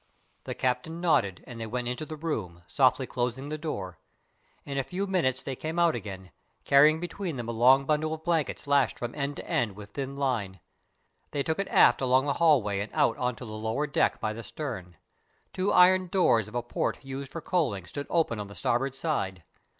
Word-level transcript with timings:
The 0.45 0.55
captain 0.55 0.99
nodded, 0.99 1.43
and 1.45 1.61
they 1.61 1.67
went 1.67 1.87
into 1.87 2.07
the 2.07 2.15
room, 2.15 2.63
softly 2.65 3.05
closing 3.05 3.49
the 3.49 3.57
door. 3.59 3.99
In 4.65 4.79
a 4.79 4.83
few 4.83 5.05
minutes 5.05 5.43
they 5.43 5.55
came 5.55 5.77
out 5.77 5.93
again, 5.93 6.31
carrying 6.65 6.99
between 6.99 7.35
them 7.35 7.47
a 7.47 7.51
long 7.51 7.85
bundle 7.85 8.11
of 8.15 8.23
blankets 8.23 8.65
lashed 8.65 8.97
from 8.97 9.13
end 9.13 9.35
to 9.35 9.47
end 9.47 9.75
with 9.75 9.91
thin 9.91 10.15
line. 10.17 10.59
They 11.29 11.43
took 11.43 11.59
it 11.59 11.67
aft 11.67 12.01
along 12.01 12.25
the 12.25 12.41
alloway 12.41 12.79
and 12.79 12.91
out 12.95 13.15
on 13.17 13.35
to 13.35 13.45
the 13.45 13.51
lower 13.51 13.85
deck 13.85 14.19
by 14.19 14.33
the 14.33 14.41
stern. 14.41 14.97
Two 15.53 15.71
iron 15.71 16.07
doors 16.07 16.47
of 16.47 16.55
a 16.55 16.63
port 16.63 17.05
used 17.05 17.31
for 17.31 17.39
coaling 17.39 17.85
stood 17.85 18.07
open 18.09 18.39
on 18.39 18.47
the 18.47 18.55
starboard 18.55 18.95
side. 18.95 19.43